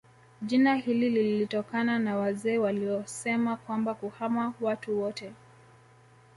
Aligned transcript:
Jina 0.41 0.75
hili 0.75 1.09
lilitokana 1.09 1.99
na 1.99 2.15
wazee 2.17 2.57
waliosema 2.57 3.55
kwamba 3.57 3.93
kuhama 3.93 4.53
watu 4.61 5.01
wote 5.01 5.33